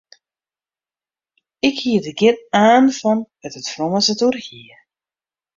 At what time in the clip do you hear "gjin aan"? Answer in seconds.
2.19-2.85